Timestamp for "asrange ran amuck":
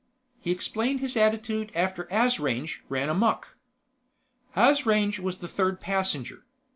2.09-3.55